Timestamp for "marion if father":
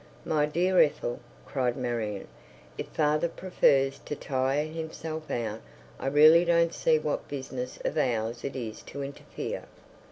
1.77-3.27